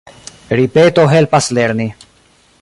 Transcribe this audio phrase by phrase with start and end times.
[0.59, 1.89] Ripeto helpas lerni.